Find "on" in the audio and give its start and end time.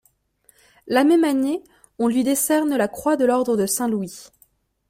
1.99-2.07